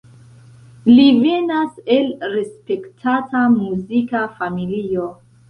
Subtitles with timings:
[0.99, 5.07] Li venas el respektata muzika familio.